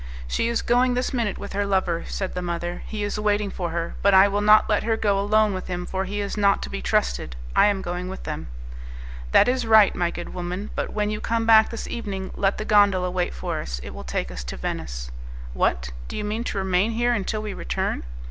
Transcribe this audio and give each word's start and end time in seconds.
"She 0.27 0.47
is 0.47 0.63
going 0.63 0.95
this 0.95 1.13
minute 1.13 1.37
with 1.37 1.53
her 1.53 1.63
lover," 1.63 2.05
said 2.07 2.33
the 2.33 2.41
mother. 2.41 2.81
"He 2.87 3.03
is 3.03 3.19
waiting 3.19 3.51
for 3.51 3.69
her; 3.69 3.95
but 4.01 4.15
I 4.15 4.27
will 4.27 4.41
not 4.41 4.67
let 4.67 4.81
her 4.81 4.97
go 4.97 5.19
alone 5.19 5.53
with 5.53 5.67
him, 5.67 5.85
for 5.85 6.05
he 6.05 6.19
is 6.21 6.35
not 6.35 6.63
to 6.63 6.71
be 6.71 6.81
trusted; 6.81 7.35
I 7.55 7.67
am 7.67 7.83
going 7.83 8.09
with 8.09 8.23
them." 8.23 8.47
"That 9.31 9.47
is 9.47 9.67
right, 9.67 9.93
my 9.95 10.09
good 10.09 10.33
woman; 10.33 10.71
but 10.73 10.89
when 10.91 11.11
you 11.11 11.21
come 11.21 11.45
back 11.45 11.69
this 11.69 11.87
evening, 11.87 12.31
let 12.35 12.57
the 12.57 12.65
gondola 12.65 13.11
wait 13.11 13.31
for 13.35 13.59
us; 13.61 13.79
it 13.83 13.91
will 13.93 14.03
take 14.03 14.31
us 14.31 14.43
to 14.45 14.57
Venice." 14.57 15.11
"What! 15.53 15.91
Do 16.07 16.17
you 16.17 16.23
mean 16.23 16.43
to 16.45 16.57
remain 16.57 16.93
here 16.93 17.13
until 17.13 17.43
we 17.43 17.53
return?" 17.53 18.01